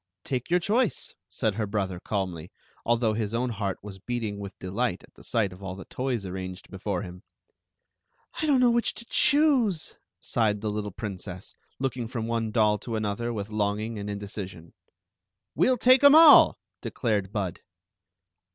[0.23, 2.49] ""Take your choice," said her brother, calmly,
[2.83, 6.25] although his own heart was beating with delight at the sight of all the toys
[6.25, 7.21] arranged before him."
[8.41, 12.95] I don't know which to choose," sighed the little princess, looking from one doll to
[12.95, 14.73] another with long ing and indecision."
[15.55, 17.59] We '11 take 'em all," declared Bud.